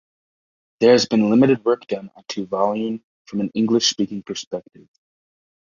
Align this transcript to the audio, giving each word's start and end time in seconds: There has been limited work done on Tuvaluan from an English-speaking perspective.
There 0.79 0.93
has 0.93 1.05
been 1.05 1.29
limited 1.29 1.63
work 1.63 1.85
done 1.85 2.09
on 2.15 2.23
Tuvaluan 2.23 3.03
from 3.27 3.41
an 3.41 3.51
English-speaking 3.53 4.23
perspective. 4.23 4.87